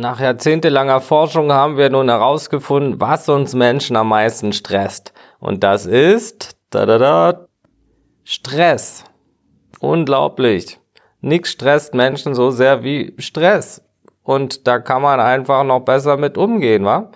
[0.00, 5.12] Nach jahrzehntelanger Forschung haben wir nun herausgefunden, was uns Menschen am meisten stresst.
[5.40, 7.46] Und das ist da, da, da,
[8.24, 9.04] Stress.
[9.78, 10.80] Unglaublich.
[11.20, 13.82] Nichts stresst Menschen so sehr wie Stress.
[14.22, 17.10] Und da kann man einfach noch besser mit umgehen, wa?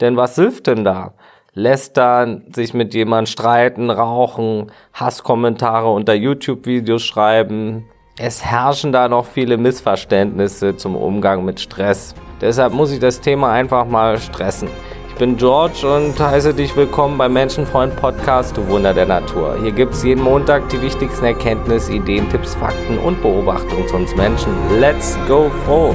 [0.00, 1.12] Denn was hilft denn da?
[1.52, 7.84] Lästern, sich mit jemand streiten, rauchen, Hasskommentare unter YouTube-Videos schreiben.
[8.18, 12.14] Es herrschen da noch viele Missverständnisse zum Umgang mit Stress.
[12.40, 14.68] Deshalb muss ich das Thema einfach mal stressen.
[15.08, 19.58] Ich bin George und heiße dich willkommen beim Menschenfreund Podcast Du Wunder der Natur.
[19.60, 24.16] Hier gibt es jeden Montag die wichtigsten Erkenntnisse, Ideen, Tipps, Fakten und Beobachtungen zu uns
[24.16, 24.52] Menschen.
[24.80, 25.94] Let's go froh!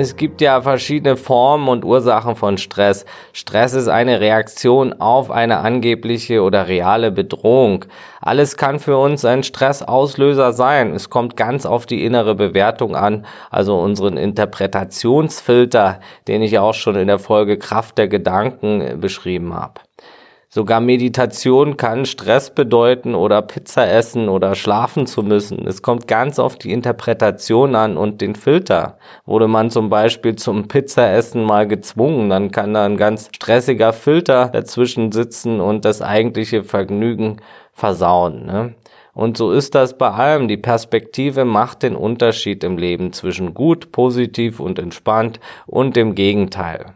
[0.00, 3.04] Es gibt ja verschiedene Formen und Ursachen von Stress.
[3.32, 7.84] Stress ist eine Reaktion auf eine angebliche oder reale Bedrohung.
[8.20, 10.94] Alles kann für uns ein Stressauslöser sein.
[10.94, 16.94] Es kommt ganz auf die innere Bewertung an, also unseren Interpretationsfilter, den ich auch schon
[16.94, 19.80] in der Folge Kraft der Gedanken beschrieben habe.
[20.50, 25.66] Sogar Meditation kann Stress bedeuten oder Pizza essen oder schlafen zu müssen.
[25.66, 28.96] Es kommt ganz auf die Interpretation an und den Filter.
[29.26, 34.48] Wurde man zum Beispiel zum Pizzaessen mal gezwungen, dann kann da ein ganz stressiger Filter
[34.48, 37.42] dazwischen sitzen und das eigentliche Vergnügen
[37.74, 38.46] versauen.
[38.46, 38.74] Ne?
[39.12, 40.48] Und so ist das bei allem.
[40.48, 46.94] Die Perspektive macht den Unterschied im Leben zwischen gut, positiv und entspannt und dem Gegenteil.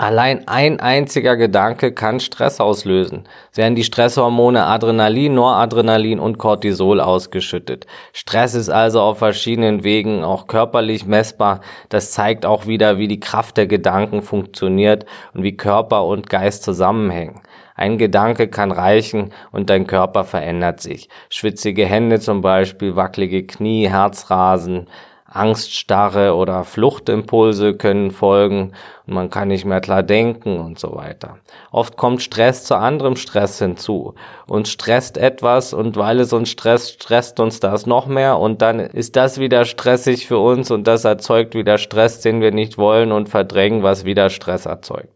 [0.00, 3.28] Allein ein einziger Gedanke kann Stress auslösen.
[3.52, 7.86] Es werden die Stresshormone Adrenalin, Noradrenalin und Cortisol ausgeschüttet.
[8.14, 11.60] Stress ist also auf verschiedenen Wegen auch körperlich messbar.
[11.90, 16.62] Das zeigt auch wieder, wie die Kraft der Gedanken funktioniert und wie Körper und Geist
[16.62, 17.42] zusammenhängen.
[17.74, 21.10] Ein Gedanke kann reichen und dein Körper verändert sich.
[21.28, 24.86] Schwitzige Hände zum Beispiel, wackelige Knie, Herzrasen,
[25.32, 28.72] Angststarre oder Fluchtimpulse können folgen
[29.06, 31.38] und man kann nicht mehr klar denken und so weiter.
[31.70, 34.14] Oft kommt Stress zu anderem Stress hinzu.
[34.46, 38.80] und stresst etwas und weil es uns stresst, stresst uns das noch mehr und dann
[38.80, 43.12] ist das wieder stressig für uns und das erzeugt wieder Stress, den wir nicht wollen
[43.12, 45.08] und verdrängen, was wieder Stress erzeugt.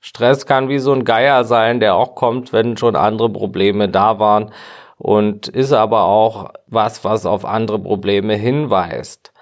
[0.00, 4.20] Stress kann wie so ein Geier sein, der auch kommt, wenn schon andere Probleme da
[4.20, 4.52] waren
[4.98, 9.32] und ist aber auch was, was auf andere Probleme hinweist.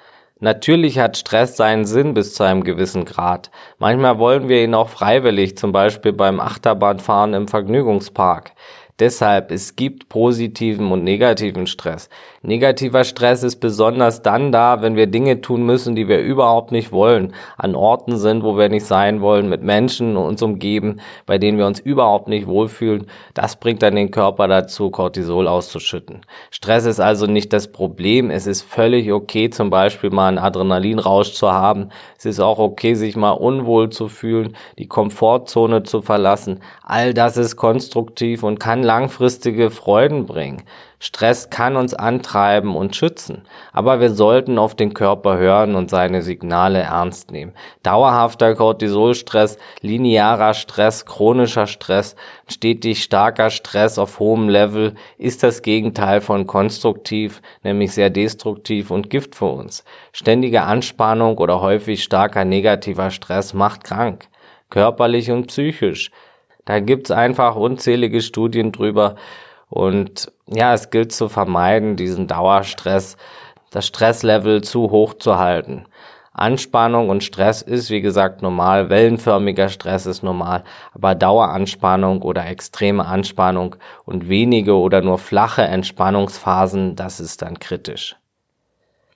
[0.41, 3.53] Natürlich hat Stress seinen Sinn bis zu einem gewissen Grad.
[3.79, 8.53] Manchmal wollen wir ihn auch freiwillig, zum Beispiel beim Achterbahnfahren im Vergnügungspark.
[9.01, 12.09] Deshalb, es gibt positiven und negativen Stress.
[12.43, 16.93] Negativer Stress ist besonders dann da, wenn wir Dinge tun müssen, die wir überhaupt nicht
[16.93, 21.59] wollen, an Orten sind, wo wir nicht sein wollen, mit Menschen uns umgeben, bei denen
[21.59, 23.09] wir uns überhaupt nicht wohlfühlen.
[23.33, 26.21] Das bringt dann den Körper dazu, Cortisol auszuschütten.
[26.53, 28.31] Stress ist also nicht das Problem.
[28.31, 31.89] Es ist völlig okay, zum Beispiel mal einen Adrenalinrausch zu haben.
[32.17, 36.61] Es ist auch okay, sich mal unwohl zu fühlen, die Komfortzone zu verlassen.
[36.85, 40.63] All das ist konstruktiv und kann langfristige Freuden bringen.
[41.01, 43.43] Stress kann uns antreiben und schützen,
[43.75, 47.53] aber wir sollten auf den Körper hören und seine Signale ernst nehmen.
[47.83, 52.17] Dauerhafter Cortisolstress, linearer Stress, chronischer Stress,
[52.49, 59.11] stetig starker Stress auf hohem Level ist das Gegenteil von konstruktiv, nämlich sehr destruktiv und
[59.11, 59.85] Gift für uns.
[60.13, 64.29] Ständige Anspannung oder häufig starker negativer Stress macht krank,
[64.71, 66.11] körperlich und psychisch.
[66.65, 69.17] Da gibt's einfach unzählige Studien drüber.
[69.69, 73.17] Und ja, es gilt zu vermeiden, diesen Dauerstress,
[73.71, 75.87] das Stresslevel zu hoch zu halten.
[76.33, 78.91] Anspannung und Stress ist, wie gesagt, normal.
[78.91, 80.65] Wellenförmiger Stress ist normal.
[80.93, 88.17] Aber Daueranspannung oder extreme Anspannung und wenige oder nur flache Entspannungsphasen, das ist dann kritisch.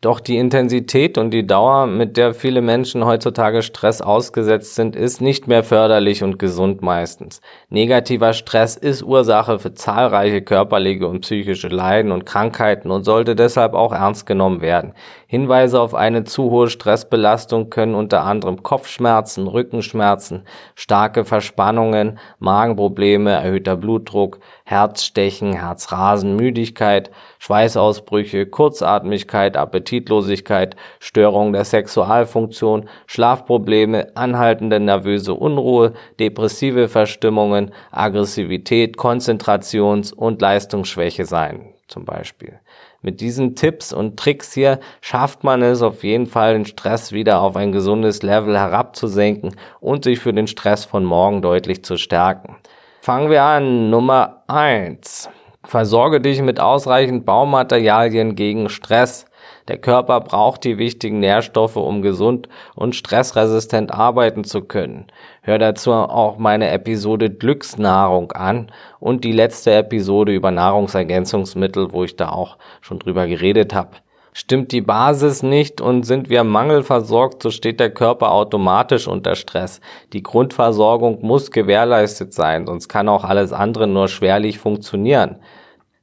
[0.01, 5.21] Doch die Intensität und die Dauer, mit der viele Menschen heutzutage Stress ausgesetzt sind, ist
[5.21, 7.41] nicht mehr förderlich und gesund meistens.
[7.69, 13.75] Negativer Stress ist Ursache für zahlreiche körperliche und psychische Leiden und Krankheiten und sollte deshalb
[13.75, 14.93] auch ernst genommen werden.
[15.27, 20.45] Hinweise auf eine zu hohe Stressbelastung können unter anderem Kopfschmerzen, Rückenschmerzen,
[20.77, 24.39] starke Verspannungen, Magenprobleme, erhöhter Blutdruck,
[24.69, 37.73] Herzstechen, Herzrasen, Müdigkeit, Schweißausbrüche, Kurzatmigkeit, Appetitlosigkeit, Störung der Sexualfunktion, Schlafprobleme, anhaltende nervöse Unruhe, depressive Verstimmungen,
[37.91, 42.61] Aggressivität, Konzentrations- und Leistungsschwäche sein, zum Beispiel.
[43.01, 47.41] Mit diesen Tipps und Tricks hier schafft man es auf jeden Fall, den Stress wieder
[47.41, 52.57] auf ein gesundes Level herabzusenken und sich für den Stress von morgen deutlich zu stärken.
[53.01, 53.89] Fangen wir an.
[53.89, 55.29] Nummer eins:
[55.63, 59.27] Versorge dich mit ausreichend Baumaterialien gegen Stress.
[59.69, 65.09] Der Körper braucht die wichtigen Nährstoffe, um gesund und stressresistent arbeiten zu können.
[65.43, 72.17] Hör dazu auch meine Episode Glücksnahrung an und die letzte Episode über Nahrungsergänzungsmittel, wo ich
[72.17, 73.91] da auch schon drüber geredet habe.
[74.33, 79.81] Stimmt die Basis nicht und sind wir mangelversorgt, so steht der Körper automatisch unter Stress.
[80.13, 85.39] Die Grundversorgung muss gewährleistet sein, sonst kann auch alles andere nur schwerlich funktionieren.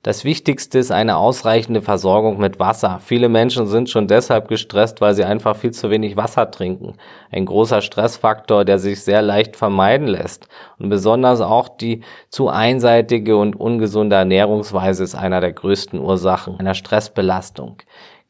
[0.06, 3.00] Das Wichtigste ist eine ausreichende Versorgung mit Wasser.
[3.04, 6.94] Viele Menschen sind schon deshalb gestresst, weil sie einfach viel zu wenig Wasser trinken.
[7.31, 10.48] Ein großer Stressfaktor, der sich sehr leicht vermeiden lässt.
[10.77, 16.75] Und besonders auch die zu einseitige und ungesunde Ernährungsweise ist einer der größten Ursachen einer
[16.75, 17.77] Stressbelastung.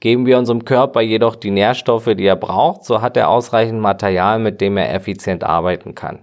[0.05, 4.37] Geben wir unserem Körper jedoch die Nährstoffe, die er braucht, so hat er ausreichend Material,
[4.37, 6.19] mit dem er effizient arbeiten kann.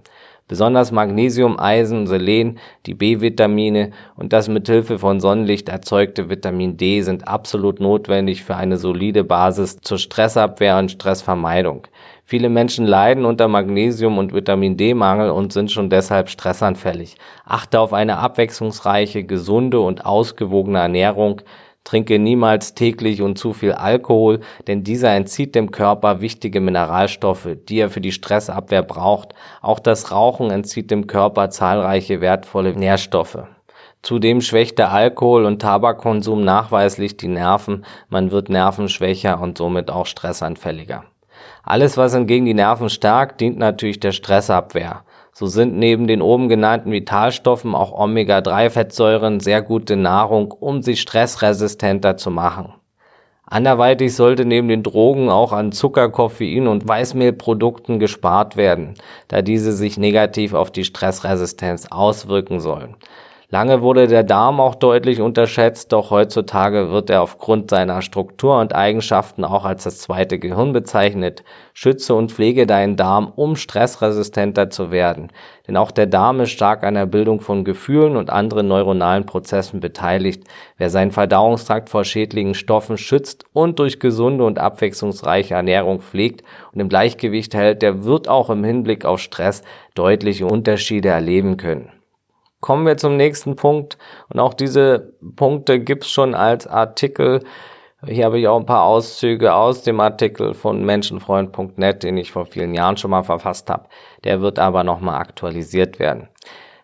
[0.47, 7.27] Besonders Magnesium, Eisen, Selen, die B-Vitamine und das mithilfe von Sonnenlicht erzeugte Vitamin D sind
[7.27, 11.85] absolut notwendig für eine solide Basis zur Stressabwehr und Stressvermeidung.
[12.23, 17.17] Viele Menschen leiden unter Magnesium- und Vitamin D-Mangel und sind schon deshalb stressanfällig.
[17.43, 21.41] Achte auf eine abwechslungsreiche, gesunde und ausgewogene Ernährung,
[21.83, 27.79] Trinke niemals täglich und zu viel Alkohol, denn dieser entzieht dem Körper wichtige Mineralstoffe, die
[27.79, 29.33] er für die Stressabwehr braucht.
[29.61, 33.39] Auch das Rauchen entzieht dem Körper zahlreiche wertvolle Nährstoffe.
[34.01, 40.05] Zudem schwächt der Alkohol- und Tabakkonsum nachweislich die Nerven, man wird nervenschwächer und somit auch
[40.05, 41.05] stressanfälliger.
[41.63, 45.03] Alles, was hingegen die Nerven stärkt, dient natürlich der Stressabwehr.
[45.35, 52.17] So sind neben den oben genannten Vitalstoffen auch Omega-3-Fettsäuren sehr gute Nahrung, um sie stressresistenter
[52.17, 52.73] zu machen.
[53.45, 58.93] Anderweitig sollte neben den Drogen auch an Zucker, Koffein und Weißmehlprodukten gespart werden,
[59.27, 62.95] da diese sich negativ auf die Stressresistenz auswirken sollen.
[63.53, 68.73] Lange wurde der Darm auch deutlich unterschätzt, doch heutzutage wird er aufgrund seiner Struktur und
[68.73, 71.43] Eigenschaften auch als das zweite Gehirn bezeichnet.
[71.75, 75.31] Schütze und pflege deinen Darm, um stressresistenter zu werden.
[75.67, 79.81] Denn auch der Darm ist stark an der Bildung von Gefühlen und anderen neuronalen Prozessen
[79.81, 80.45] beteiligt.
[80.79, 86.41] Wer seinen Verdauungstrakt vor schädlichen Stoffen schützt und durch gesunde und abwechslungsreiche Ernährung pflegt
[86.71, 89.61] und im Gleichgewicht hält, der wird auch im Hinblick auf Stress
[89.93, 91.91] deutliche Unterschiede erleben können
[92.63, 93.97] kommen wir zum nächsten Punkt.
[94.29, 97.43] Und auch diese Punkte gibt's schon als Artikel.
[98.07, 102.45] Hier habe ich auch ein paar Auszüge aus dem Artikel von menschenfreund.net, den ich vor
[102.45, 103.89] vielen Jahren schon mal verfasst habe.
[104.23, 106.29] Der wird aber nochmal aktualisiert werden.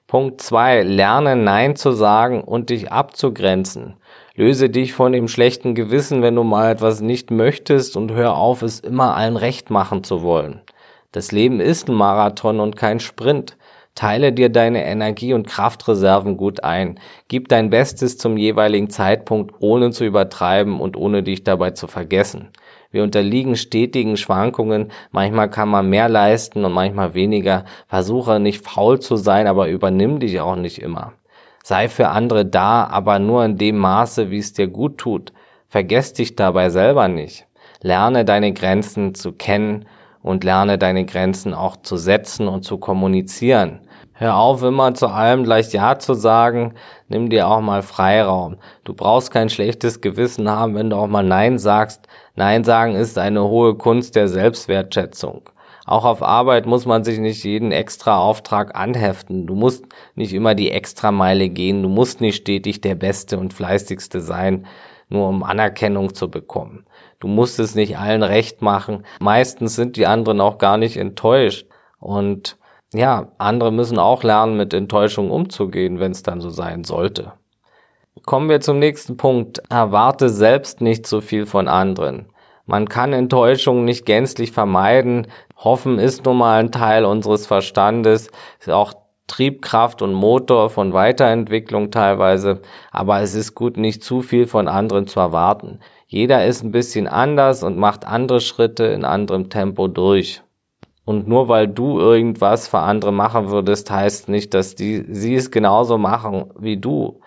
[0.06, 3.96] Punkt zwei: Lerne Nein zu sagen und dich abzugrenzen.
[4.36, 8.64] Löse dich von dem schlechten Gewissen, wenn du mal etwas nicht möchtest und hör auf,
[8.64, 10.62] es immer allen recht machen zu wollen.
[11.14, 13.58] Das Leben ist ein Marathon und kein Sprint.
[13.95, 17.00] Teile dir deine Energie- und Kraftreserven gut ein.
[17.27, 22.50] Gib dein Bestes zum jeweiligen Zeitpunkt, ohne zu übertreiben und ohne dich dabei zu vergessen.
[22.91, 24.91] Wir unterliegen stetigen Schwankungen.
[25.12, 27.65] Manchmal kann man mehr leisten und manchmal weniger.
[27.88, 31.13] Versuche nicht faul zu sein, aber übernimm dich auch nicht immer.
[31.63, 35.33] Sei für andere da, aber nur in dem Maße, wie es dir gut tut.
[35.68, 37.45] Vergess dich dabei selber nicht.
[37.81, 39.86] Lerne deine Grenzen zu kennen
[40.21, 43.81] und lerne deine Grenzen auch zu setzen und zu kommunizieren.
[44.13, 46.74] Hör auf, immer zu allem gleich Ja zu sagen.
[47.07, 48.57] Nimm dir auch mal Freiraum.
[48.83, 52.08] Du brauchst kein schlechtes Gewissen haben, wenn du auch mal Nein sagst.
[52.36, 55.50] Nein sagen ist eine hohe Kunst der Selbstwertschätzung.
[55.86, 59.48] Auch auf Arbeit muss man sich nicht jeden extra Auftrag anheften.
[59.48, 61.82] Du musst nicht immer die Extrameile gehen.
[61.82, 64.67] Du musst nicht stetig der Beste und Fleißigste sein,
[65.10, 66.86] nur um Anerkennung zu bekommen.
[67.20, 69.04] Du musst es nicht allen recht machen.
[69.20, 71.68] Meistens sind die anderen auch gar nicht enttäuscht.
[72.00, 72.58] Und
[72.94, 77.34] ja, andere müssen auch lernen, mit Enttäuschung umzugehen, wenn es dann so sein sollte.
[78.25, 79.62] Kommen wir zum nächsten Punkt.
[79.70, 82.28] Erwarte selbst nicht so viel von anderen.
[82.66, 85.28] Man kann Enttäuschung nicht gänzlich vermeiden.
[85.58, 88.30] Hoffen ist nun mal ein Teil unseres Verstandes,
[88.68, 88.94] auch
[89.29, 95.07] Triebkraft und Motor von Weiterentwicklung teilweise, aber es ist gut, nicht zu viel von anderen
[95.07, 95.79] zu erwarten.
[96.07, 100.41] Jeder ist ein bisschen anders und macht andere Schritte in anderem Tempo durch.
[101.05, 105.50] Und nur weil du irgendwas für andere machen würdest, heißt nicht, dass die, sie es
[105.50, 107.21] genauso machen wie du.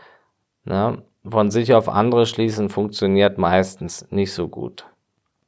[0.65, 1.03] Ne?
[1.25, 4.87] Von sich auf andere schließen funktioniert meistens nicht so gut.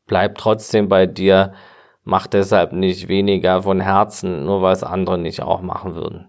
[0.07, 1.53] Bleib trotzdem bei dir,
[2.05, 6.29] mach deshalb nicht weniger von Herzen, nur weil es andere nicht auch machen würden.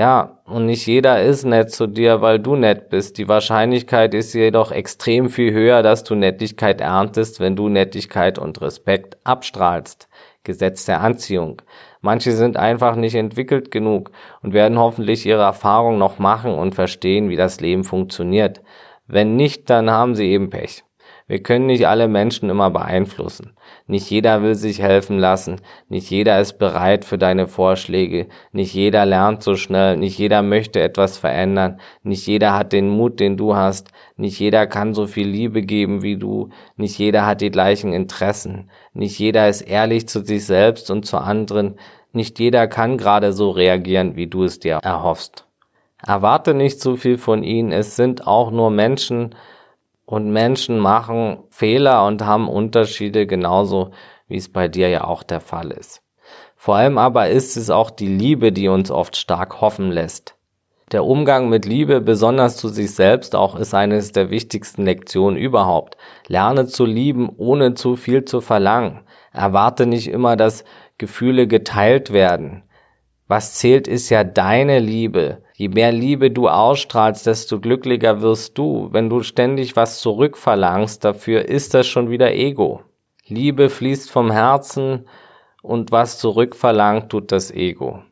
[0.00, 3.18] Ja, und nicht jeder ist nett zu dir, weil du nett bist.
[3.18, 8.62] Die Wahrscheinlichkeit ist jedoch extrem viel höher, dass du Nettigkeit erntest, wenn du Nettigkeit und
[8.62, 10.08] Respekt abstrahlst.
[10.42, 11.60] Gesetz der Anziehung.
[12.00, 17.28] Manche sind einfach nicht entwickelt genug und werden hoffentlich ihre Erfahrung noch machen und verstehen,
[17.28, 18.62] wie das Leben funktioniert.
[19.06, 20.82] Wenn nicht, dann haben sie eben Pech.
[21.26, 23.52] Wir können nicht alle Menschen immer beeinflussen.
[23.90, 25.56] Nicht jeder will sich helfen lassen,
[25.88, 30.80] nicht jeder ist bereit für deine Vorschläge, nicht jeder lernt so schnell, nicht jeder möchte
[30.80, 35.26] etwas verändern, nicht jeder hat den Mut, den du hast, nicht jeder kann so viel
[35.26, 40.24] Liebe geben wie du, nicht jeder hat die gleichen Interessen, nicht jeder ist ehrlich zu
[40.24, 41.74] sich selbst und zu anderen,
[42.12, 45.46] nicht jeder kann gerade so reagieren, wie du es dir erhoffst.
[46.06, 49.34] Erwarte nicht zu viel von ihnen, es sind auch nur Menschen,
[50.10, 53.92] und Menschen machen Fehler und haben Unterschiede genauso,
[54.26, 56.02] wie es bei dir ja auch der Fall ist.
[56.56, 60.34] Vor allem aber ist es auch die Liebe, die uns oft stark hoffen lässt.
[60.90, 65.96] Der Umgang mit Liebe, besonders zu sich selbst, auch ist eines der wichtigsten Lektionen überhaupt.
[66.26, 69.02] Lerne zu lieben, ohne zu viel zu verlangen.
[69.32, 70.64] Erwarte nicht immer, dass
[70.98, 72.64] Gefühle geteilt werden.
[73.28, 75.44] Was zählt, ist ja deine Liebe.
[75.60, 78.88] Je mehr Liebe du ausstrahlst, desto glücklicher wirst du.
[78.92, 82.80] Wenn du ständig was zurückverlangst dafür, ist das schon wieder Ego.
[83.26, 85.04] Liebe fließt vom Herzen
[85.60, 88.02] und was zurückverlangt, tut das Ego.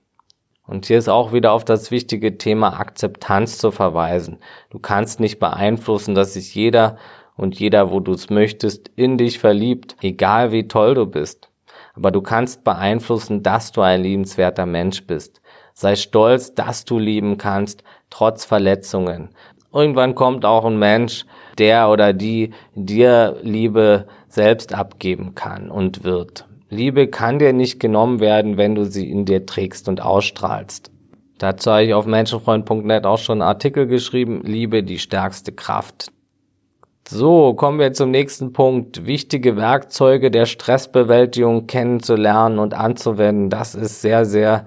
[0.66, 4.40] Und hier ist auch wieder auf das wichtige Thema Akzeptanz zu verweisen.
[4.68, 6.98] Du kannst nicht beeinflussen, dass sich jeder
[7.34, 11.48] und jeder, wo du es möchtest, in dich verliebt, egal wie toll du bist.
[11.94, 15.40] Aber du kannst beeinflussen, dass du ein liebenswerter Mensch bist.
[15.80, 19.28] Sei stolz, dass du lieben kannst, trotz Verletzungen.
[19.72, 21.24] Irgendwann kommt auch ein Mensch,
[21.56, 26.46] der oder die dir Liebe selbst abgeben kann und wird.
[26.68, 30.90] Liebe kann dir nicht genommen werden, wenn du sie in dir trägst und ausstrahlst.
[31.38, 36.10] Dazu habe ich auf menschenfreund.net auch schon einen Artikel geschrieben, Liebe die stärkste Kraft.
[37.06, 39.06] So, kommen wir zum nächsten Punkt.
[39.06, 43.48] Wichtige Werkzeuge der Stressbewältigung kennenzulernen und anzuwenden.
[43.48, 44.66] Das ist sehr, sehr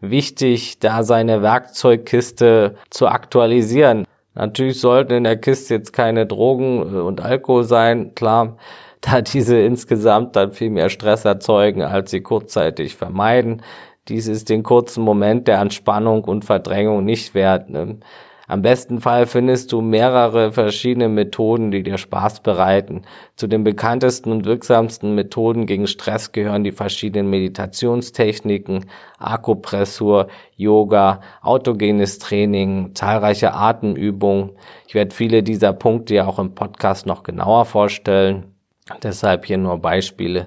[0.00, 4.06] wichtig, da seine Werkzeugkiste zu aktualisieren.
[4.34, 8.56] Natürlich sollten in der Kiste jetzt keine Drogen äh, und Alkohol sein, klar,
[9.00, 13.62] da diese insgesamt dann viel mehr Stress erzeugen, als sie kurzzeitig vermeiden.
[14.08, 17.68] Dies ist den kurzen Moment der Entspannung und Verdrängung nicht wert.
[17.68, 17.98] Ne?
[18.48, 23.02] Am besten Fall findest du mehrere verschiedene Methoden, die dir Spaß bereiten.
[23.36, 28.86] Zu den bekanntesten und wirksamsten Methoden gegen Stress gehören die verschiedenen Meditationstechniken,
[29.18, 34.52] Akupressur, Yoga, autogenes Training, zahlreiche Atemübungen.
[34.86, 38.54] Ich werde viele dieser Punkte ja auch im Podcast noch genauer vorstellen.
[39.02, 40.46] Deshalb hier nur Beispiele.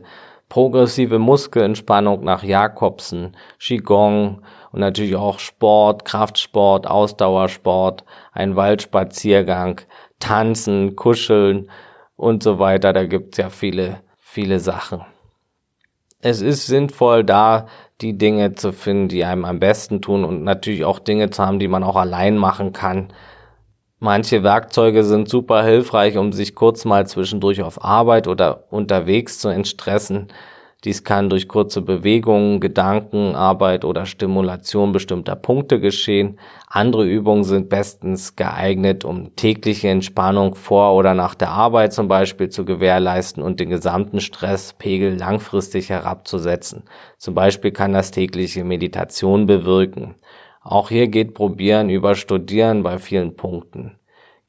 [0.51, 4.41] Progressive Muskelentspannung nach Jakobsen, Qigong,
[4.73, 8.03] und natürlich auch Sport, Kraftsport, Ausdauersport,
[8.33, 9.79] ein Waldspaziergang,
[10.19, 11.69] Tanzen, Kuscheln
[12.17, 12.91] und so weiter.
[12.91, 15.05] Da gibt's ja viele, viele Sachen.
[16.19, 17.67] Es ist sinnvoll, da
[18.01, 21.59] die Dinge zu finden, die einem am besten tun und natürlich auch Dinge zu haben,
[21.59, 23.13] die man auch allein machen kann.
[24.03, 29.49] Manche Werkzeuge sind super hilfreich, um sich kurz mal zwischendurch auf Arbeit oder unterwegs zu
[29.49, 30.29] entstressen.
[30.83, 36.39] Dies kann durch kurze Bewegungen, Gedankenarbeit oder Stimulation bestimmter Punkte geschehen.
[36.67, 42.49] Andere Übungen sind bestens geeignet, um tägliche Entspannung vor oder nach der Arbeit zum Beispiel
[42.49, 46.85] zu gewährleisten und den gesamten Stresspegel langfristig herabzusetzen.
[47.19, 50.15] Zum Beispiel kann das tägliche Meditation bewirken.
[50.63, 53.97] Auch hier geht Probieren über Studieren bei vielen Punkten.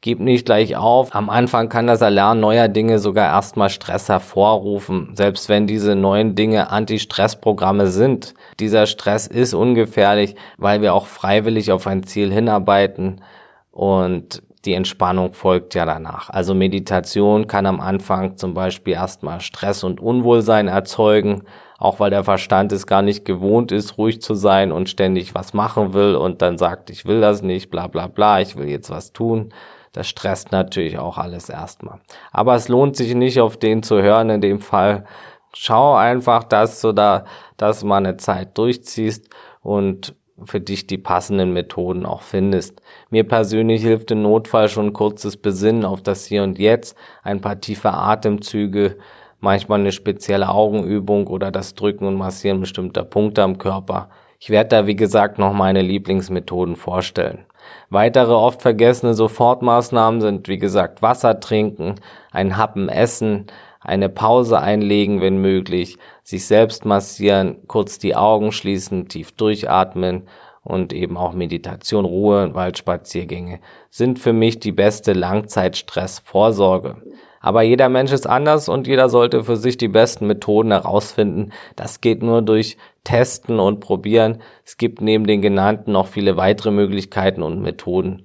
[0.03, 1.15] Gib nicht gleich auf.
[1.15, 6.35] Am Anfang kann das Erlernen neuer Dinge sogar erstmal Stress hervorrufen, selbst wenn diese neuen
[6.35, 8.35] Dinge Anti-Stress-Programme sind.
[8.59, 13.23] Dieser Stress ist ungefährlich, weil wir auch freiwillig auf ein Ziel hinarbeiten
[13.71, 16.31] und die Entspannung folgt ja danach.
[16.31, 21.45] Also Meditation kann am Anfang zum Beispiel erstmal Stress und Unwohlsein erzeugen,
[21.83, 25.53] auch weil der Verstand es gar nicht gewohnt ist, ruhig zu sein und ständig was
[25.53, 28.89] machen will und dann sagt, ich will das nicht, bla bla bla, ich will jetzt
[28.89, 29.53] was tun.
[29.91, 31.99] Das stresst natürlich auch alles erstmal.
[32.31, 35.07] Aber es lohnt sich nicht, auf den zu hören in dem Fall.
[35.55, 37.25] Schau einfach, dass du da,
[37.57, 39.29] dass mal eine Zeit durchziehst
[39.61, 42.81] und für dich die passenden Methoden auch findest.
[43.11, 47.61] Mir persönlich hilft im Notfall schon kurzes Besinnen auf das Hier und Jetzt, ein paar
[47.61, 48.99] tiefe Atemzüge,
[49.43, 54.09] manchmal eine spezielle Augenübung oder das Drücken und Massieren bestimmter Punkte am Körper.
[54.39, 57.45] Ich werde da, wie gesagt, noch meine Lieblingsmethoden vorstellen.
[57.91, 61.97] Weitere oft vergessene Sofortmaßnahmen sind, wie gesagt, Wasser trinken,
[62.31, 63.47] ein Happen essen,
[63.81, 70.29] eine Pause einlegen, wenn möglich, sich selbst massieren, kurz die Augen schließen, tief durchatmen
[70.63, 73.59] und eben auch Meditation, Ruhe und Waldspaziergänge
[73.91, 77.03] sind für mich die beste Langzeitstressvorsorge.
[77.43, 81.53] Aber jeder Mensch ist anders und jeder sollte für sich die besten Methoden herausfinden.
[81.77, 84.41] Das geht nur durch testen und probieren.
[84.65, 88.23] Es gibt neben den genannten noch viele weitere Möglichkeiten und Methoden.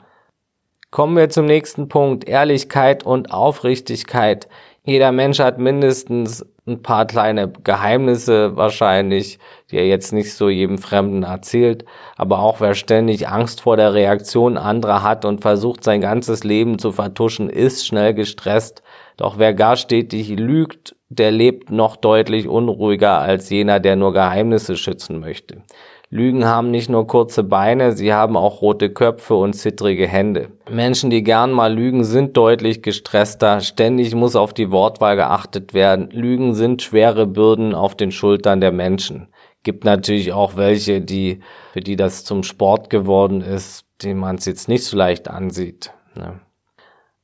[0.92, 2.30] Kommen wir zum nächsten Punkt.
[2.30, 4.48] Ehrlichkeit und Aufrichtigkeit.
[4.84, 10.78] Jeder Mensch hat mindestens ein paar kleine Geheimnisse wahrscheinlich, die er jetzt nicht so jedem
[10.78, 11.84] Fremden erzählt.
[12.16, 16.80] Aber auch wer ständig Angst vor der Reaktion anderer hat und versucht sein ganzes Leben
[16.80, 18.82] zu vertuschen, ist schnell gestresst.
[19.18, 24.78] Doch wer gar stetig lügt, der lebt noch deutlich unruhiger als jener, der nur Geheimnisse
[24.78, 25.64] schützen möchte.
[26.10, 30.50] Lügen haben nicht nur kurze Beine, sie haben auch rote Köpfe und zittrige Hände.
[30.70, 33.60] Menschen, die gern mal lügen, sind deutlich gestresster.
[33.60, 36.10] Ständig muss auf die Wortwahl geachtet werden.
[36.12, 39.28] Lügen sind schwere Bürden auf den Schultern der Menschen.
[39.64, 41.42] Gibt natürlich auch welche, die,
[41.74, 45.92] für die das zum Sport geworden ist, dem man es jetzt nicht so leicht ansieht.
[46.16, 46.40] Ne?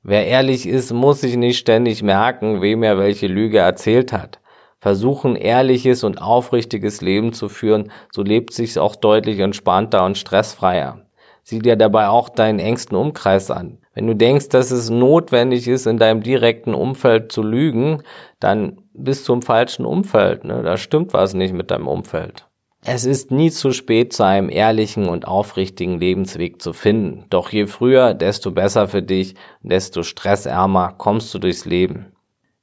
[0.03, 4.39] Wer ehrlich ist, muss sich nicht ständig merken, wem er welche Lüge erzählt hat
[4.83, 11.05] versuchen, ehrliches und aufrichtiges Leben zu führen, so lebt sich's auch deutlich entspannter und stressfreier.
[11.41, 13.77] Sieh dir dabei auch deinen engsten Umkreis an.
[13.93, 18.03] Wenn du denkst, dass es notwendig ist, in deinem direkten Umfeld zu lügen,
[18.41, 20.43] dann bist du im falschen Umfeld.
[20.43, 20.63] Ne?
[20.63, 22.45] Da stimmt was nicht mit deinem Umfeld.
[22.85, 27.25] Es ist nie zu spät, zu einem ehrlichen und aufrichtigen Lebensweg zu finden.
[27.29, 32.11] Doch je früher, desto besser für dich, desto stressärmer kommst du durchs Leben.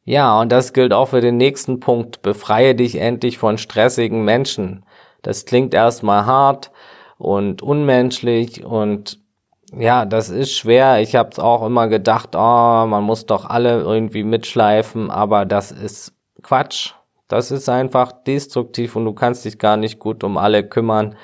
[0.05, 2.21] Ja, und das gilt auch für den nächsten Punkt.
[2.21, 4.85] Befreie dich endlich von stressigen Menschen.
[5.23, 6.71] Das klingt erstmal hart
[7.17, 9.21] und unmenschlich und
[9.73, 11.01] ja, das ist schwer.
[11.01, 15.71] Ich habe es auch immer gedacht, oh, man muss doch alle irgendwie mitschleifen, aber das
[15.71, 16.13] ist
[16.43, 16.95] Quatsch.
[17.31, 21.15] Das ist einfach destruktiv und du kannst dich gar nicht gut um alle kümmern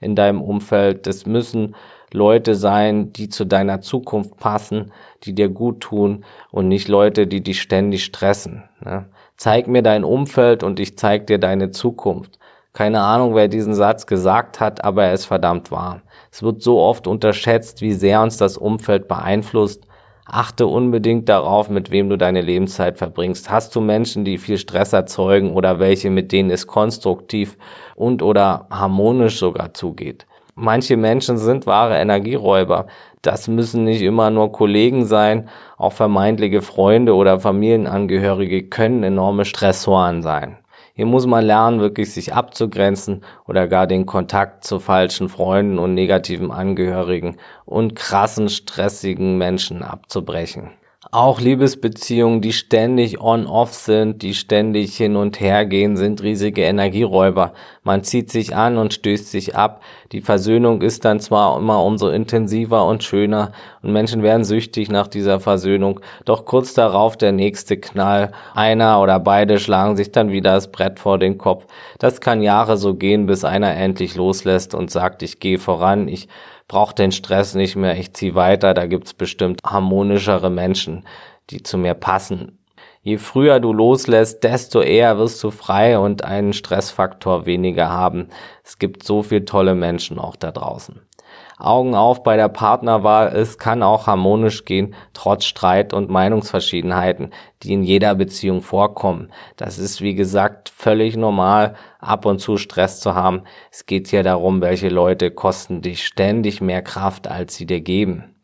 [0.00, 1.06] in deinem Umfeld.
[1.06, 1.74] Das müssen
[2.12, 7.42] Leute sein, die zu deiner Zukunft passen, die dir gut tun und nicht Leute, die
[7.42, 8.64] dich ständig stressen.
[8.84, 9.06] Ne?
[9.38, 12.38] Zeig mir dein Umfeld und ich zeig dir deine Zukunft.
[12.74, 16.02] Keine Ahnung, wer diesen Satz gesagt hat, aber er ist verdammt wahr.
[16.30, 19.86] Es wird so oft unterschätzt, wie sehr uns das Umfeld beeinflusst.
[20.28, 23.48] Achte unbedingt darauf, mit wem du deine Lebenszeit verbringst.
[23.48, 27.56] Hast du Menschen, die viel Stress erzeugen oder welche, mit denen es konstruktiv
[27.94, 30.26] und oder harmonisch sogar zugeht?
[30.56, 32.86] Manche Menschen sind wahre Energieräuber.
[33.22, 40.22] Das müssen nicht immer nur Kollegen sein, auch vermeintliche Freunde oder Familienangehörige können enorme Stressoren
[40.22, 40.56] sein.
[40.96, 45.92] Hier muss man lernen, wirklich sich abzugrenzen oder gar den Kontakt zu falschen Freunden und
[45.92, 50.70] negativen Angehörigen und krassen, stressigen Menschen abzubrechen.
[51.12, 57.52] Auch Liebesbeziehungen, die ständig on-off sind, die ständig hin und her gehen, sind riesige Energieräuber.
[57.84, 59.82] Man zieht sich an und stößt sich ab.
[60.10, 65.06] Die Versöhnung ist dann zwar immer umso intensiver und schöner und Menschen werden süchtig nach
[65.06, 68.32] dieser Versöhnung, doch kurz darauf der nächste Knall.
[68.54, 71.66] Einer oder beide schlagen sich dann wieder das Brett vor den Kopf.
[72.00, 76.26] Das kann Jahre so gehen, bis einer endlich loslässt und sagt, ich gehe voran, ich
[76.68, 81.04] brauche den Stress nicht mehr, ich ziehe weiter, da gibt's bestimmt harmonischere Menschen,
[81.50, 82.58] die zu mir passen.
[83.02, 88.30] Je früher du loslässt, desto eher wirst du frei und einen Stressfaktor weniger haben.
[88.64, 91.05] Es gibt so viele tolle Menschen auch da draußen.
[91.58, 93.28] Augen auf bei der Partnerwahl.
[93.34, 99.32] Es kann auch harmonisch gehen, trotz Streit und Meinungsverschiedenheiten, die in jeder Beziehung vorkommen.
[99.56, 103.42] Das ist, wie gesagt, völlig normal, ab und zu Stress zu haben.
[103.70, 108.34] Es geht ja darum, welche Leute kosten dich ständig mehr Kraft, als sie dir geben.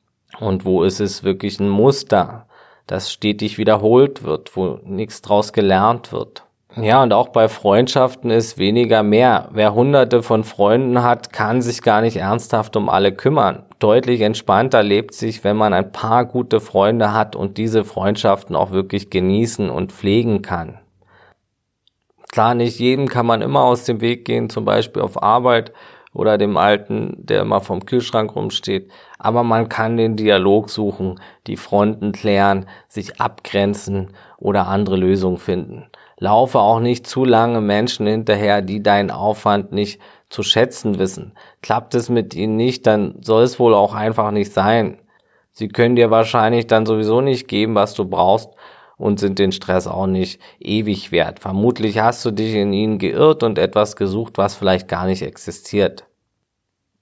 [0.40, 2.46] Und wo ist es wirklich ein Muster,
[2.86, 6.44] das stetig wiederholt wird, wo nichts draus gelernt wird.
[6.76, 9.48] Ja, und auch bei Freundschaften ist weniger mehr.
[9.52, 13.64] Wer hunderte von Freunden hat, kann sich gar nicht ernsthaft um alle kümmern.
[13.78, 18.70] Deutlich entspannter lebt sich, wenn man ein paar gute Freunde hat und diese Freundschaften auch
[18.70, 20.78] wirklich genießen und pflegen kann.
[22.30, 25.72] Klar, nicht jedem kann man immer aus dem Weg gehen, zum Beispiel auf Arbeit
[26.14, 28.90] oder dem Alten, der immer vom Kühlschrank rumsteht.
[29.18, 35.90] Aber man kann den Dialog suchen, die Fronten klären, sich abgrenzen oder andere Lösungen finden.
[36.22, 41.32] Laufe auch nicht zu lange Menschen hinterher, die deinen Aufwand nicht zu schätzen wissen.
[41.62, 45.00] Klappt es mit ihnen nicht, dann soll es wohl auch einfach nicht sein.
[45.50, 48.50] Sie können dir wahrscheinlich dann sowieso nicht geben, was du brauchst
[48.96, 51.40] und sind den Stress auch nicht ewig wert.
[51.40, 56.06] Vermutlich hast du dich in ihnen geirrt und etwas gesucht, was vielleicht gar nicht existiert.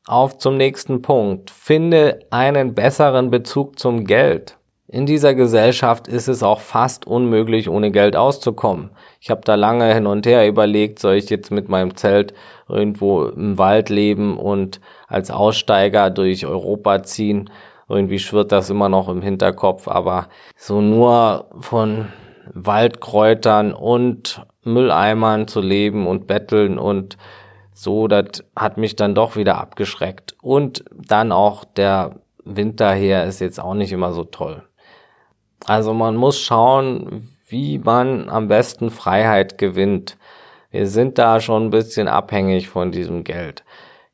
[0.07, 1.51] Auf zum nächsten Punkt.
[1.51, 4.57] Finde einen besseren Bezug zum Geld.
[4.93, 8.91] In dieser Gesellschaft ist es auch fast unmöglich, ohne Geld auszukommen.
[9.21, 12.35] Ich habe da lange hin und her überlegt, soll ich jetzt mit meinem Zelt
[12.69, 17.51] irgendwo im Wald leben und als Aussteiger durch Europa ziehen.
[17.89, 22.09] Irgendwie schwirrt das immer noch im Hinterkopf, aber so nur von
[22.53, 27.17] Waldkräutern und Mülleimern zu leben und betteln und
[27.73, 30.35] So, das hat mich dann doch wieder abgeschreckt.
[30.43, 34.65] Und dann auch der Winter her ist jetzt auch nicht immer so toll.
[35.67, 40.17] Also man muss schauen, wie man am besten Freiheit gewinnt.
[40.71, 43.65] Wir sind da schon ein bisschen abhängig von diesem Geld.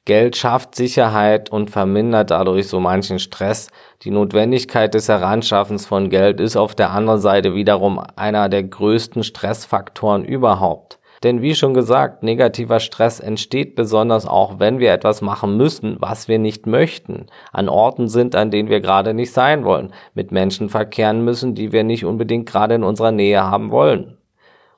[0.06, 3.68] Geld schafft Sicherheit und vermindert dadurch so manchen Stress.
[4.02, 9.24] Die Notwendigkeit des Heranschaffens von Geld ist auf der anderen Seite wiederum einer der größten
[9.24, 11.00] Stressfaktoren überhaupt.
[11.26, 16.28] Denn wie schon gesagt, negativer Stress entsteht besonders auch, wenn wir etwas machen müssen, was
[16.28, 20.68] wir nicht möchten, an Orten sind, an denen wir gerade nicht sein wollen, mit Menschen
[20.68, 24.18] verkehren müssen, die wir nicht unbedingt gerade in unserer Nähe haben wollen.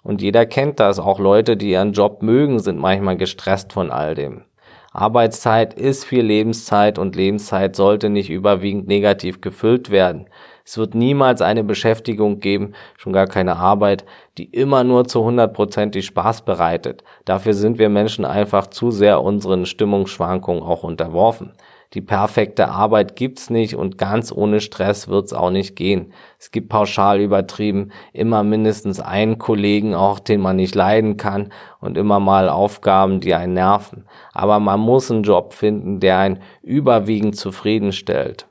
[0.03, 4.15] Und jeder kennt das, auch Leute, die ihren Job mögen, sind manchmal gestresst von all
[4.15, 4.45] dem.
[4.91, 10.31] Arbeitszeit ist viel Lebenszeit und Lebenszeit sollte nicht überwiegend negativ gefüllt werden.
[10.69, 14.05] Es wird niemals eine Beschäftigung geben, schon gar keine Arbeit,
[14.37, 17.05] die immer nur zu 100% die Spaß bereitet.
[17.25, 21.55] Dafür sind wir Menschen einfach zu sehr unseren Stimmungsschwankungen auch unterworfen.
[21.95, 26.13] Die perfekte Arbeit gibt's nicht und ganz ohne Stress wird's auch nicht gehen.
[26.39, 31.51] Es gibt pauschal übertrieben immer mindestens einen Kollegen auch, den man nicht leiden kann
[31.81, 34.05] und immer mal Aufgaben, die einen nerven.
[34.35, 38.47] Aber man muss einen Job finden, der einen überwiegend zufriedenstellt.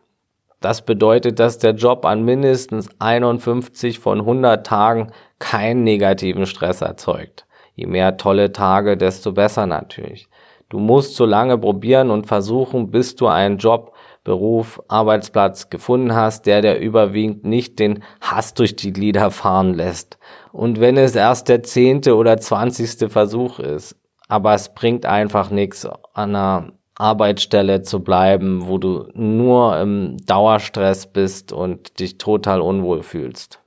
[0.59, 7.45] Das bedeutet, dass der Job an mindestens 51 von 100 Tagen keinen negativen Stress erzeugt.
[7.75, 10.27] Je mehr tolle Tage, desto besser natürlich.
[10.69, 13.93] Du musst so lange probieren und versuchen, bis du einen Job,
[14.23, 20.17] Beruf, Arbeitsplatz gefunden hast, der dir überwiegend nicht den Hass durch die Glieder fahren lässt.
[20.51, 23.95] Und wenn es erst der zehnte oder zwanzigste Versuch ist,
[24.27, 31.07] aber es bringt einfach nichts, an einer Arbeitsstelle zu bleiben, wo du nur im Dauerstress
[31.07, 33.59] bist und dich total unwohl fühlst.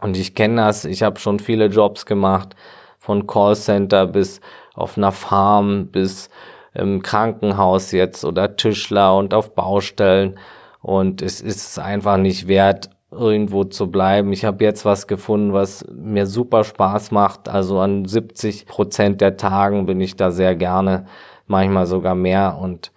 [0.00, 2.54] Und ich kenne das, ich habe schon viele Jobs gemacht,
[2.98, 4.40] von Callcenter bis
[4.74, 6.28] auf einer Farm bis
[6.74, 10.38] im Krankenhaus jetzt oder Tischler und auf Baustellen.
[10.82, 14.32] Und es ist einfach nicht wert, irgendwo zu bleiben.
[14.32, 17.48] Ich habe jetzt was gefunden, was mir super Spaß macht.
[17.48, 21.06] Also an 70 Prozent der Tagen bin ich da sehr gerne,
[21.50, 22.58] manchmal sogar mehr.
[22.58, 22.92] Und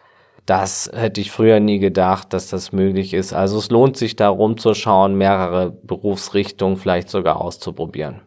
[0.46, 3.34] das hätte ich früher nie gedacht, dass das möglich ist.
[3.34, 8.22] Also es lohnt sich da rumzuschauen, mehrere Berufsrichtungen vielleicht sogar auszuprobieren.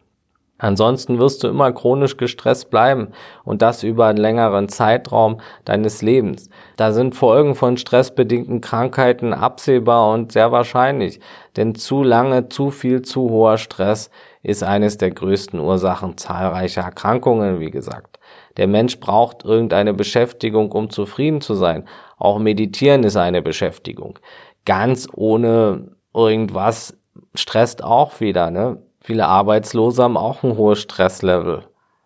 [0.59, 3.09] Ansonsten wirst du immer chronisch gestresst bleiben
[3.43, 6.49] und das über einen längeren Zeitraum deines Lebens.
[6.77, 11.19] Da sind Folgen von stressbedingten Krankheiten absehbar und sehr wahrscheinlich,
[11.57, 14.09] denn zu lange, zu viel, zu hoher Stress
[14.41, 18.16] ist eines der größten Ursachen zahlreicher Erkrankungen, wie gesagt.
[18.57, 21.87] Der Mensch braucht irgendeine Beschäftigung, um zufrieden zu sein.
[22.17, 24.19] Auch meditieren ist eine Beschäftigung.
[24.65, 26.97] Ganz ohne irgendwas
[27.35, 28.81] stresst auch wieder, ne?
[28.99, 31.63] Viele Arbeitslose haben auch ein hohes Stresslevel.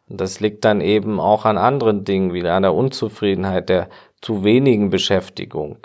[0.07, 3.89] Und das liegt dann eben auch an anderen Dingen, wie an der Unzufriedenheit, der
[4.21, 5.77] zu wenigen Beschäftigung.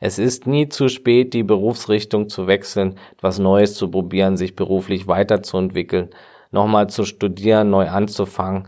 [0.00, 5.06] Es ist nie zu spät, die Berufsrichtung zu wechseln, etwas Neues zu probieren, sich beruflich
[5.06, 6.10] weiterzuentwickeln,
[6.50, 8.66] nochmal zu studieren, neu anzufangen.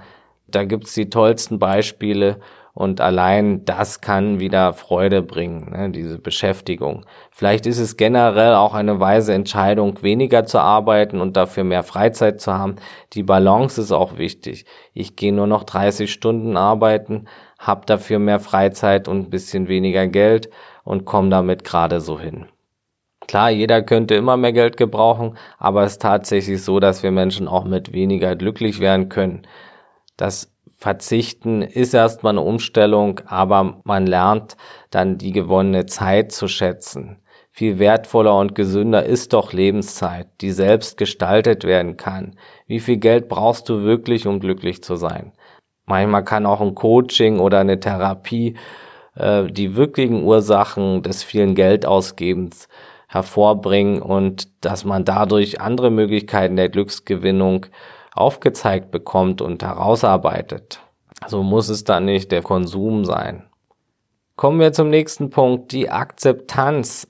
[0.54, 2.38] Da gibt's die tollsten Beispiele
[2.74, 7.06] und allein das kann wieder Freude bringen, ne, diese Beschäftigung.
[7.30, 12.40] Vielleicht ist es generell auch eine weise Entscheidung, weniger zu arbeiten und dafür mehr Freizeit
[12.40, 12.76] zu haben.
[13.12, 14.66] Die Balance ist auch wichtig.
[14.92, 17.26] Ich gehe nur noch 30 Stunden arbeiten,
[17.58, 20.50] habe dafür mehr Freizeit und ein bisschen weniger Geld
[20.82, 22.46] und komme damit gerade so hin.
[23.28, 27.48] Klar, jeder könnte immer mehr Geld gebrauchen, aber es ist tatsächlich so, dass wir Menschen
[27.48, 29.42] auch mit weniger glücklich werden können.
[30.16, 34.56] Das Verzichten ist erstmal eine Umstellung, aber man lernt
[34.90, 37.20] dann die gewonnene Zeit zu schätzen.
[37.50, 42.36] Viel wertvoller und gesünder ist doch Lebenszeit, die selbst gestaltet werden kann.
[42.66, 45.32] Wie viel Geld brauchst du wirklich, um glücklich zu sein?
[45.86, 48.56] Manchmal kann auch ein Coaching oder eine Therapie
[49.14, 52.68] äh, die wirklichen Ursachen des vielen Geldausgebens
[53.08, 57.66] hervorbringen und dass man dadurch andere Möglichkeiten der Glücksgewinnung
[58.14, 60.80] aufgezeigt bekommt und herausarbeitet.
[61.26, 63.44] So muss es dann nicht der Konsum sein.
[64.36, 67.08] Kommen wir zum nächsten Punkt, die Akzeptanz.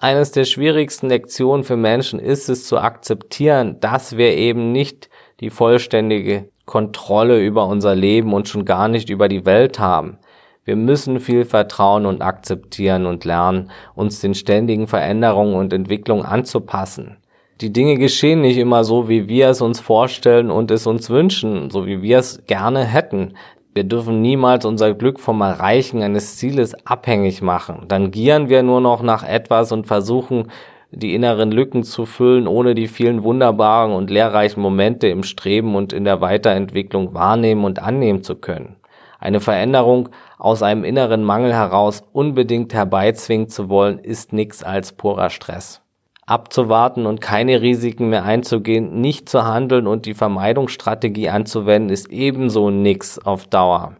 [0.00, 5.08] Eines der schwierigsten Lektionen für Menschen ist es zu akzeptieren, dass wir eben nicht
[5.40, 10.18] die vollständige Kontrolle über unser Leben und schon gar nicht über die Welt haben.
[10.64, 17.16] Wir müssen viel vertrauen und akzeptieren und lernen, uns den ständigen Veränderungen und Entwicklungen anzupassen
[17.60, 21.70] die Dinge geschehen nicht immer so, wie wir es uns vorstellen und es uns wünschen,
[21.70, 23.34] so wie wir es gerne hätten.
[23.74, 27.86] Wir dürfen niemals unser Glück vom Erreichen eines Zieles abhängig machen.
[27.88, 30.50] Dann gieren wir nur noch nach etwas und versuchen,
[30.90, 35.92] die inneren Lücken zu füllen, ohne die vielen wunderbaren und lehrreichen Momente im Streben und
[35.92, 38.76] in der Weiterentwicklung wahrnehmen und annehmen zu können.
[39.18, 45.28] Eine Veränderung aus einem inneren Mangel heraus unbedingt herbeizwingen zu wollen, ist nichts als purer
[45.28, 45.82] Stress.
[46.28, 52.70] Abzuwarten und keine Risiken mehr einzugehen, nicht zu handeln und die Vermeidungsstrategie anzuwenden, ist ebenso
[52.70, 53.96] nix auf Dauer.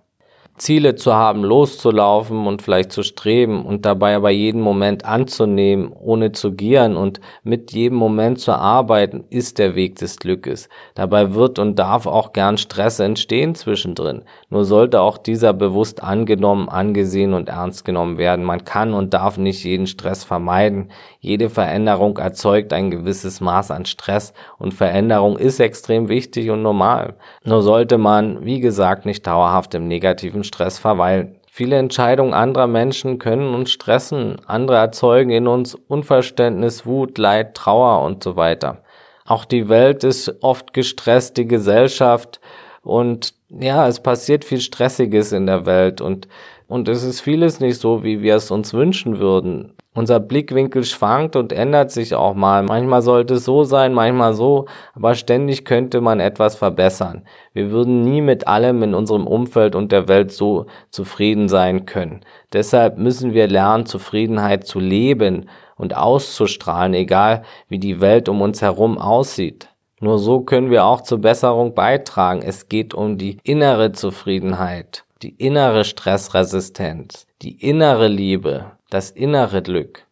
[0.59, 6.33] Ziele zu haben, loszulaufen und vielleicht zu streben und dabei aber jeden Moment anzunehmen, ohne
[6.33, 10.68] zu gieren und mit jedem Moment zu arbeiten, ist der Weg des Glückes.
[10.94, 14.23] Dabei wird und darf auch gern Stress entstehen zwischendrin.
[14.51, 18.44] Nur sollte auch dieser bewusst angenommen, angesehen und ernst genommen werden.
[18.44, 20.90] Man kann und darf nicht jeden Stress vermeiden.
[21.21, 27.14] Jede Veränderung erzeugt ein gewisses Maß an Stress und Veränderung ist extrem wichtig und normal.
[27.44, 31.37] Nur sollte man, wie gesagt, nicht dauerhaft im negativen Stress verweilen.
[31.51, 38.05] Viele Entscheidungen anderer Menschen können uns stressen, andere erzeugen in uns Unverständnis, Wut, Leid, Trauer
[38.05, 38.83] und so weiter.
[39.25, 42.41] Auch die Welt ist oft gestresst, die Gesellschaft
[42.83, 46.29] und ja, es passiert viel Stressiges in der Welt und,
[46.67, 49.75] und es ist vieles nicht so, wie wir es uns wünschen würden.
[49.99, 52.63] Unser Blickwinkel schwankt und ändert sich auch mal.
[52.63, 57.25] Manchmal sollte es so sein, manchmal so, aber ständig könnte man etwas verbessern.
[57.53, 62.21] Wir würden nie mit allem in unserem Umfeld und der Welt so zufrieden sein können.
[62.53, 68.63] Deshalb müssen wir lernen, Zufriedenheit zu leben und auszustrahlen, egal wie die Welt um uns
[68.63, 69.69] herum aussieht.
[69.99, 72.41] Nur so können wir auch zur Besserung beitragen.
[72.41, 80.07] Es geht um die innere Zufriedenheit, die innere Stressresistenz, die innere Liebe, das innere Glück.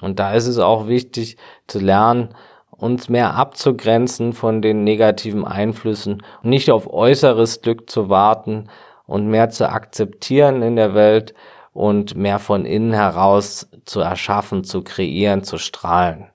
[0.00, 2.34] Und da ist es auch wichtig zu lernen,
[2.70, 8.70] uns mehr abzugrenzen von den negativen Einflüssen und nicht auf äußeres Glück zu warten
[9.06, 11.34] und mehr zu akzeptieren in der Welt
[11.72, 16.30] und mehr von innen heraus zu erschaffen, zu kreieren, zu strahlen.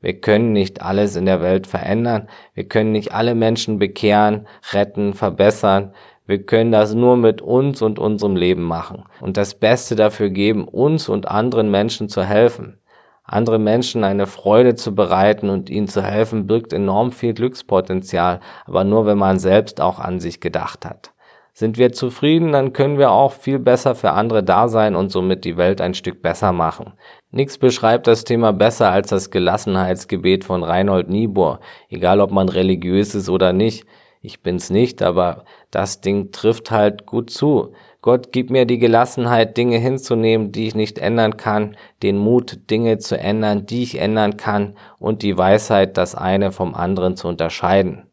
[0.00, 5.14] Wir können nicht alles in der Welt verändern, wir können nicht alle Menschen bekehren, retten,
[5.14, 5.94] verbessern,
[6.26, 10.66] wir können das nur mit uns und unserem Leben machen und das Beste dafür geben,
[10.66, 12.78] uns und anderen Menschen zu helfen.
[13.22, 18.84] Andere Menschen eine Freude zu bereiten und ihnen zu helfen, birgt enorm viel Glückspotenzial, aber
[18.84, 21.12] nur wenn man selbst auch an sich gedacht hat.
[21.52, 25.44] Sind wir zufrieden, dann können wir auch viel besser für andere da sein und somit
[25.44, 26.92] die Welt ein Stück besser machen.
[27.30, 33.14] Nichts beschreibt das Thema besser als das Gelassenheitsgebet von Reinhold Niebuhr, egal ob man religiös
[33.14, 33.86] ist oder nicht.
[34.20, 37.72] Ich bin's nicht, aber das Ding trifft halt gut zu.
[38.02, 42.98] Gott gib mir die Gelassenheit, Dinge hinzunehmen, die ich nicht ändern kann, den Mut, Dinge
[42.98, 48.06] zu ändern, die ich ändern kann und die Weisheit, das eine vom anderen zu unterscheiden.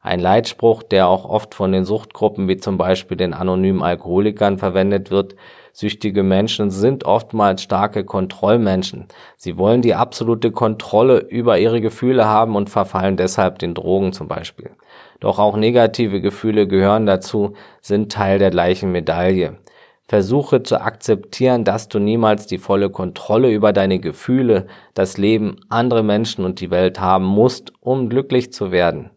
[0.00, 5.10] Ein Leitspruch, der auch oft von den Suchtgruppen wie zum Beispiel den anonymen Alkoholikern verwendet
[5.10, 5.34] wird.
[5.72, 9.08] Süchtige Menschen sind oftmals starke Kontrollmenschen.
[9.38, 14.28] Sie wollen die absolute Kontrolle über ihre Gefühle haben und verfallen deshalb den Drogen zum
[14.28, 14.72] Beispiel.
[15.20, 19.58] Doch auch negative Gefühle gehören dazu, sind Teil der gleichen Medaille.
[20.06, 26.02] Versuche zu akzeptieren, dass du niemals die volle Kontrolle über deine Gefühle, das Leben, andere
[26.02, 29.10] Menschen und die Welt haben musst, um glücklich zu werden.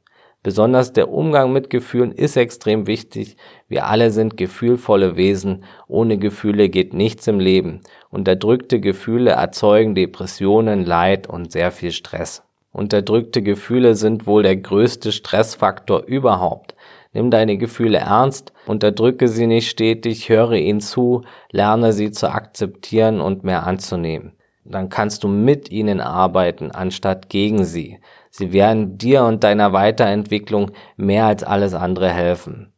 [0.43, 3.35] Besonders der Umgang mit Gefühlen ist extrem wichtig.
[3.67, 5.65] Wir alle sind gefühlvolle Wesen.
[5.89, 7.81] Ohne Gefühle geht nichts im Leben.
[8.09, 12.46] Unterdrückte Gefühle erzeugen Depressionen, Leid und sehr viel Stress.
[12.77, 16.75] Unterdrückte Gefühle sind wohl der größte Stressfaktor überhaupt.
[17.11, 23.19] Nimm deine Gefühle ernst, unterdrücke sie nicht stetig, höre ihnen zu, lerne sie zu akzeptieren
[23.19, 24.33] und mehr anzunehmen.
[24.63, 27.97] Dann kannst du mit ihnen arbeiten, anstatt gegen sie.
[28.29, 32.73] Sie werden dir und deiner Weiterentwicklung mehr als alles andere helfen.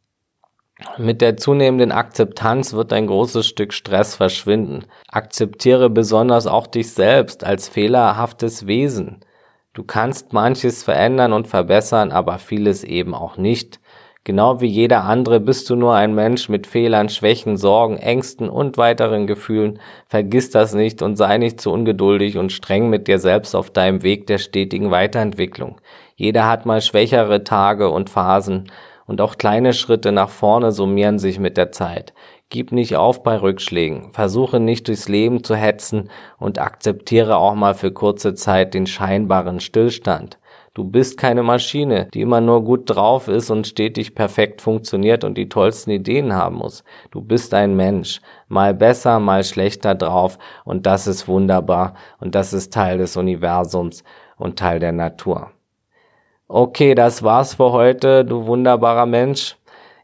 [0.96, 4.86] Mit der zunehmenden Akzeptanz wird ein großes Stück Stress verschwinden.
[5.08, 9.20] Akzeptiere besonders auch dich selbst als fehlerhaftes Wesen.
[9.80, 13.80] Du kannst manches verändern und verbessern, aber vieles eben auch nicht.
[14.24, 18.76] Genau wie jeder andere bist du nur ein Mensch mit Fehlern, Schwächen, Sorgen, Ängsten und
[18.76, 19.80] weiteren Gefühlen.
[20.06, 24.02] Vergiss das nicht und sei nicht zu ungeduldig und streng mit dir selbst auf deinem
[24.02, 25.80] Weg der stetigen Weiterentwicklung.
[26.14, 28.70] Jeder hat mal schwächere Tage und Phasen
[29.10, 32.14] und auch kleine Schritte nach vorne summieren sich mit der Zeit.
[32.48, 37.74] Gib nicht auf bei Rückschlägen, versuche nicht durchs Leben zu hetzen und akzeptiere auch mal
[37.74, 40.38] für kurze Zeit den scheinbaren Stillstand.
[40.74, 45.36] Du bist keine Maschine, die immer nur gut drauf ist und stetig perfekt funktioniert und
[45.36, 46.84] die tollsten Ideen haben muss.
[47.10, 52.52] Du bist ein Mensch, mal besser, mal schlechter drauf und das ist wunderbar und das
[52.52, 54.04] ist Teil des Universums
[54.36, 55.50] und Teil der Natur.
[56.52, 59.56] Okay, das war's für heute, du wunderbarer Mensch.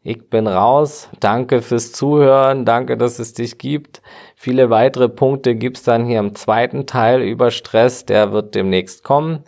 [0.05, 1.09] Ich bin raus.
[1.19, 2.65] Danke fürs Zuhören.
[2.65, 4.01] Danke, dass es dich gibt.
[4.37, 8.05] Viele weitere Punkte gibt's dann hier im zweiten Teil über Stress.
[8.05, 9.43] Der wird demnächst kommen.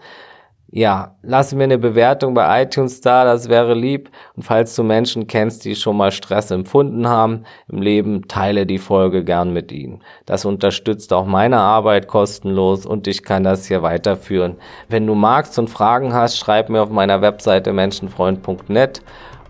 [0.70, 4.10] Ja, lass mir eine Bewertung bei iTunes da, das wäre lieb.
[4.36, 8.76] Und falls du Menschen kennst, die schon mal Stress empfunden haben im Leben, teile die
[8.76, 10.02] Folge gern mit ihnen.
[10.26, 14.56] Das unterstützt auch meine Arbeit kostenlos und ich kann das hier weiterführen.
[14.90, 19.00] Wenn du magst und Fragen hast, schreib mir auf meiner Webseite menschenfreund.net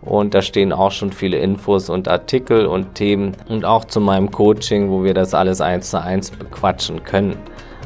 [0.02, 4.31] und da stehen auch schon viele Infos und Artikel und Themen und auch zu meinem
[4.31, 7.37] Coaching, wo wir das alles eins zu eins bequatschen können.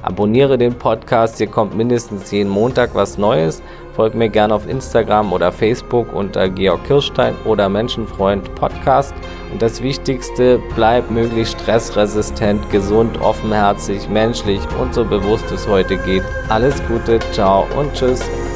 [0.03, 3.63] Abonniere den Podcast, hier kommt mindestens jeden Montag was Neues.
[3.95, 9.15] Folgt mir gerne auf Instagram oder Facebook unter Georg Kirstein oder Menschenfreund Podcast.
[9.53, 16.23] Und das Wichtigste, bleib möglichst stressresistent, gesund, offenherzig, menschlich und so bewusst es heute geht.
[16.49, 18.52] Alles Gute, ciao und tschüss.